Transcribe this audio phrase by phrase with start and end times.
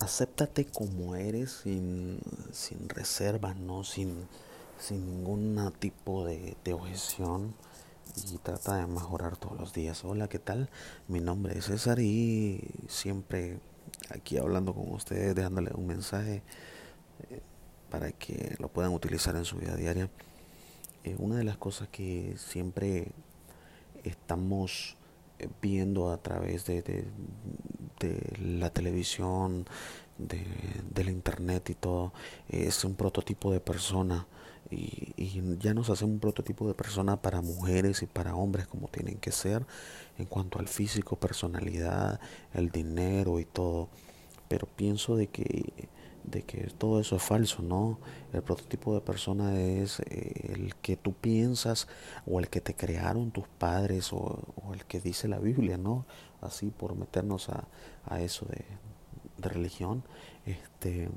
[0.00, 2.20] acéptate como eres sin,
[2.52, 3.84] sin reserva, ¿no?
[3.84, 4.28] Sin,
[4.78, 7.54] sin ningún tipo de, objeción
[8.32, 10.04] y trata de mejorar todos los días.
[10.04, 10.70] Hola, ¿qué tal?
[11.08, 13.58] Mi nombre es César y siempre
[14.10, 16.42] aquí hablando con ustedes, dejándole un mensaje
[17.30, 17.40] eh,
[17.90, 20.10] para que lo puedan utilizar en su vida diaria.
[21.04, 23.12] Eh, una de las cosas que siempre
[24.04, 24.96] estamos
[25.60, 27.04] viendo a través de,
[28.00, 29.66] de la televisión,
[30.18, 30.44] de,
[30.90, 32.12] del internet y todo,
[32.48, 34.26] es un prototipo de persona.
[34.70, 35.14] Y,
[35.60, 39.32] ya nos hace un prototipo de persona para mujeres y para hombres como tienen que
[39.32, 39.64] ser
[40.18, 42.20] en cuanto al físico, personalidad,
[42.54, 43.88] el dinero y todo.
[44.48, 45.88] Pero pienso de que
[46.30, 47.98] de que todo eso es falso, ¿no?
[48.32, 51.88] El prototipo de persona es eh, el que tú piensas
[52.26, 56.04] o el que te crearon tus padres o, o el que dice la Biblia, ¿no?
[56.40, 57.64] Así por meternos a,
[58.06, 58.64] a eso de,
[59.38, 60.02] de religión.
[60.46, 61.08] Este,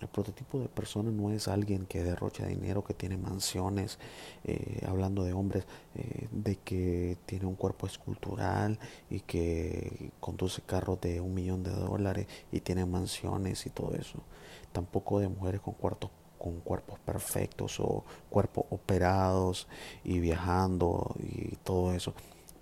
[0.00, 3.98] el prototipo de persona no es alguien que derrocha dinero, que tiene mansiones,
[4.44, 5.64] eh, hablando de hombres,
[5.94, 8.78] eh, de que tiene un cuerpo escultural
[9.08, 14.18] y que conduce carros de un millón de dólares y tiene mansiones y todo eso.
[14.72, 19.66] Tampoco de mujeres con cuartos con cuerpos perfectos o cuerpos operados
[20.02, 22.12] y viajando y todo eso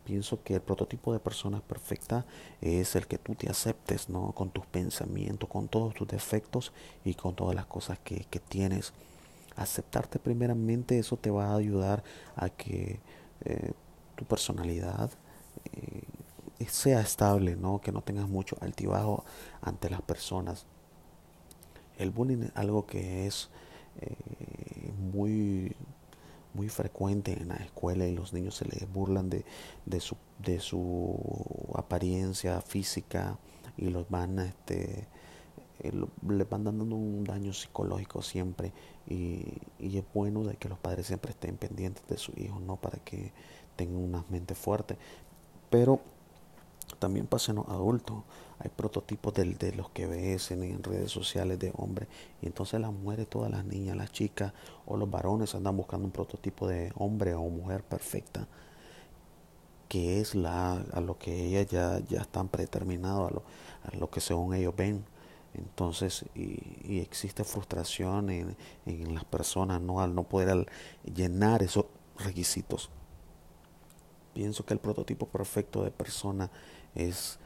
[0.05, 2.25] pienso que el prototipo de persona perfecta
[2.61, 4.33] es el que tú te aceptes, ¿no?
[4.33, 6.72] Con tus pensamientos, con todos tus defectos
[7.05, 8.92] y con todas las cosas que, que tienes.
[9.56, 12.03] Aceptarte primeramente, eso te va a ayudar
[12.36, 13.00] a que
[13.45, 13.73] eh,
[14.17, 15.11] tu personalidad
[15.73, 17.80] eh, sea estable, ¿no?
[17.80, 19.25] Que no tengas mucho altibajo
[19.61, 20.67] ante las personas.
[21.98, 23.50] El bullying es algo que es
[24.00, 25.77] eh, muy
[26.55, 29.45] muy frecuente en la escuela y los niños se les burlan de,
[29.86, 31.17] de, su, de su
[31.75, 33.39] apariencia física
[33.77, 35.06] y los van este
[35.80, 35.92] eh,
[36.28, 38.73] le van dando un daño psicológico siempre
[39.08, 39.45] y,
[39.78, 42.98] y, es bueno de que los padres siempre estén pendientes de sus hijos no para
[42.98, 43.33] que
[43.77, 44.96] tengan una mente fuerte.
[45.70, 46.01] Pero
[47.02, 48.23] también pasa en los adultos.
[48.61, 52.08] Hay prototipos de, los que ves en, redes sociales de hombres.
[52.40, 54.52] Y entonces las mujeres, todas las niñas, las chicas
[54.86, 58.46] o los varones andan buscando un prototipo de hombre o mujer perfecta.
[59.89, 63.42] Que es la, a lo que ellas ya, ya están predeterminados, a lo,
[63.83, 65.05] a lo que según ellos ven.
[65.55, 70.01] Entonces, y, existe frustración en, en, las personas, ¿no?
[70.01, 70.68] Al no poder
[71.05, 71.86] llenar esos
[72.17, 72.91] requisitos.
[74.35, 76.51] Pienso que el prototipo perfecto de persona
[76.95, 77.39] es,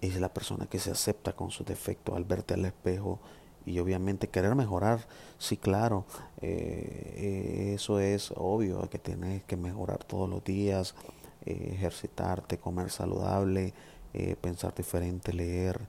[0.00, 3.20] es la persona que se acepta con sus defectos al verte al espejo
[3.66, 5.06] y obviamente querer mejorar,
[5.38, 6.04] sí, claro,
[6.42, 10.94] eh, eso es obvio, que tienes que mejorar todos los días,
[11.46, 13.72] eh, ejercitarte, comer saludable,
[14.12, 15.80] eh, pensar diferente, leer,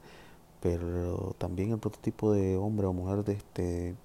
[0.61, 3.95] pero también el prototipo de hombre o mujer de este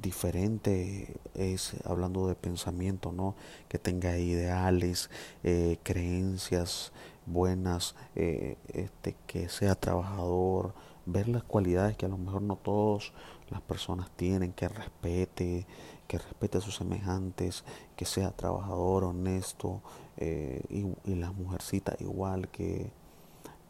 [0.00, 3.34] diferente es hablando de pensamiento, ¿no?
[3.68, 5.10] Que tenga ideales,
[5.42, 6.92] eh, creencias
[7.26, 10.74] buenas, eh, este, que sea trabajador,
[11.06, 13.12] ver las cualidades que a lo mejor no todas
[13.50, 15.66] las personas tienen, que respete,
[16.08, 17.64] que respete a sus semejantes,
[17.96, 19.82] que sea trabajador, honesto,
[20.16, 22.90] eh, y, y las mujercitas igual que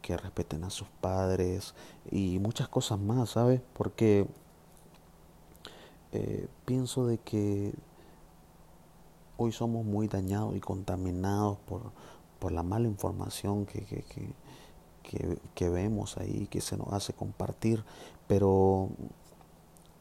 [0.02, 1.74] que respeten a sus padres
[2.10, 3.62] y muchas cosas más, ¿sabes?
[3.72, 4.26] Porque
[6.12, 7.72] eh, pienso de que
[9.36, 11.90] hoy somos muy dañados y contaminados por,
[12.38, 17.84] por la mala información que, que, que, vemos ahí, que se nos hace compartir,
[18.26, 18.88] pero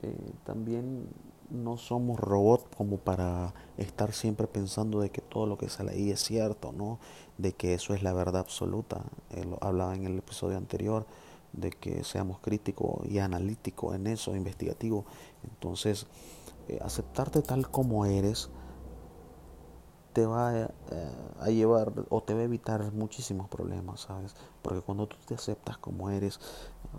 [0.01, 1.07] eh, también
[1.49, 6.11] no somos robots como para estar siempre pensando de que todo lo que sale ahí
[6.11, 6.99] es cierto, ¿no?
[7.37, 9.01] De que eso es la verdad absoluta.
[9.31, 11.05] Eh, hablaba en el episodio anterior
[11.53, 15.05] de que seamos críticos y analíticos en eso, investigativo.
[15.43, 16.07] Entonces,
[16.67, 18.49] eh, aceptarte tal como eres
[20.13, 20.67] te va eh,
[21.39, 24.35] a llevar o te va a evitar muchísimos problemas, ¿sabes?
[24.61, 26.39] Porque cuando tú te aceptas como eres,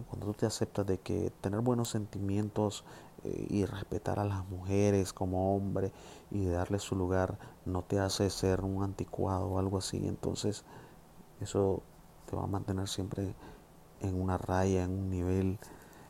[0.09, 2.85] cuando tú te aceptas de que tener buenos sentimientos
[3.25, 5.93] eh, y respetar a las mujeres como hombre
[6.31, 10.65] y darle su lugar no te hace ser un anticuado o algo así, entonces
[11.41, 11.83] eso
[12.29, 13.35] te va a mantener siempre
[14.03, 15.59] en una raya, en un nivel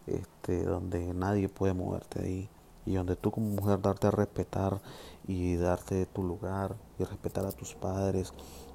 [0.07, 2.51] este, donde nadie puede moverte ahí
[2.85, 4.81] y donde tú como mujer darte a respetar
[5.27, 8.35] y darte tu lugar y respetar a tus padres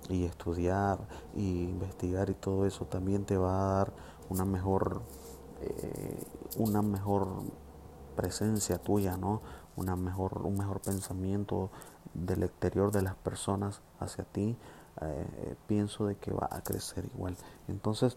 [0.10, 1.00] y estudiar
[1.36, 3.94] y investigar y todo eso también te va a dar
[4.30, 5.02] una mejor
[5.62, 6.24] eh,
[6.58, 7.28] una mejor
[8.16, 9.42] presencia tuya no
[9.76, 11.70] una mejor un mejor pensamiento
[12.14, 14.58] del exterior de las personas hacia ti
[15.02, 17.36] eh, pienso de que va a crecer igual.
[17.68, 18.16] Entonces,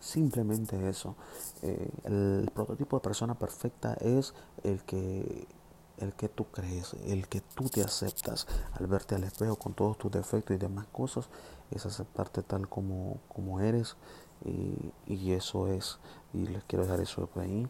[0.00, 1.16] simplemente eso.
[1.62, 4.34] Eh, el prototipo de persona perfecta es
[4.64, 5.46] el que
[5.98, 9.98] el que tú crees, el que tú te aceptas al verte al espejo con todos
[9.98, 11.28] tus defectos y demás cosas,
[11.72, 13.96] es aceptarte tal como, como eres
[14.44, 15.98] y, y eso es,
[16.32, 17.66] y les quiero dejar eso por ahí.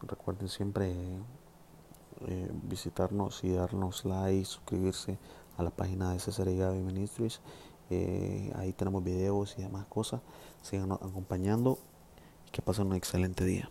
[0.00, 0.94] Recuerden siempre
[2.26, 5.18] eh, visitarnos y darnos like, suscribirse
[5.58, 7.40] a la página de César y Gaby Ministries.
[7.90, 10.20] Eh, ahí tenemos videos y demás cosas.
[10.62, 11.78] Sigan acompañando
[12.52, 13.70] que pasen un excelente día.